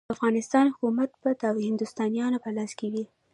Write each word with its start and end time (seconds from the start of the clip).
د 0.07 0.11
افغانستان 0.15 0.65
حکومت 0.73 1.11
به 1.21 1.31
د 1.41 1.43
هندوستانیانو 1.67 2.37
په 2.43 2.49
لاس 2.55 2.71
کې 2.79 2.87
وي. 2.93 3.05